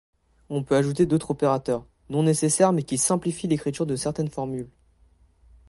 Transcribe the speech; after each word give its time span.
On 0.49 0.63
peut 0.63 0.77
ajouter 0.77 1.05
d'autres 1.05 1.29
opérateurs, 1.29 1.85
non 2.09 2.23
nécessaires 2.23 2.73
mais 2.73 2.81
qui 2.81 2.97
simplifient 2.97 3.47
l'écriture 3.49 3.85
de 3.85 3.95
certaines 3.95 4.31
formules. 4.31 4.67